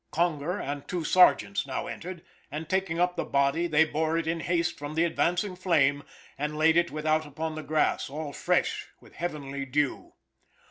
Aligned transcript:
Conger 0.09 0.59
and 0.59 0.87
two 0.87 1.03
sergeants 1.03 1.67
now 1.67 1.85
entered, 1.85 2.23
and 2.49 2.67
taking 2.67 2.99
up 2.99 3.15
the 3.15 3.23
body, 3.23 3.67
they 3.67 3.85
bore 3.85 4.17
it 4.17 4.25
in 4.25 4.39
haste 4.39 4.79
from 4.79 4.95
the 4.95 5.03
advancing 5.03 5.55
flame, 5.55 6.01
and 6.39 6.57
laid 6.57 6.75
it 6.75 6.89
without 6.89 7.23
upon 7.27 7.53
the 7.53 7.61
grass, 7.61 8.09
all 8.09 8.33
fresh 8.33 8.87
with 8.99 9.13
heavenly 9.13 9.63
dew. 9.63 10.13